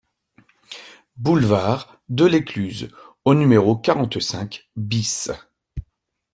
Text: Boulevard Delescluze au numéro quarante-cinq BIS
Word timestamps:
Boulevard 1.15 2.01
Delescluze 2.09 2.87
au 3.23 3.35
numéro 3.35 3.75
quarante-cinq 3.77 4.67
BIS 4.75 5.27